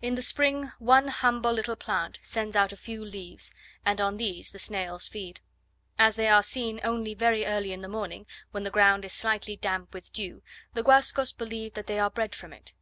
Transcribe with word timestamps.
In 0.00 0.14
the 0.14 0.22
spring 0.22 0.70
one 0.78 1.08
humble 1.08 1.50
little 1.52 1.74
plant 1.74 2.20
sends 2.22 2.54
out 2.54 2.72
a 2.72 2.76
few 2.76 3.04
leaves, 3.04 3.52
and 3.84 4.00
on 4.00 4.18
these 4.18 4.52
the 4.52 4.60
snails 4.60 5.08
feed. 5.08 5.40
As 5.98 6.14
they 6.14 6.28
are 6.28 6.44
seen 6.44 6.78
only 6.84 7.12
very 7.12 7.44
early 7.44 7.72
in 7.72 7.82
the 7.82 7.88
morning, 7.88 8.24
when 8.52 8.62
the 8.62 8.70
ground 8.70 9.04
is 9.04 9.12
slightly 9.12 9.56
damp 9.56 9.92
with 9.92 10.12
dew, 10.12 10.44
the 10.74 10.84
Guascos 10.84 11.32
believe 11.32 11.74
that 11.74 11.88
they 11.88 11.98
are 11.98 12.08
bred 12.08 12.36
from 12.36 12.52
it. 12.52 12.72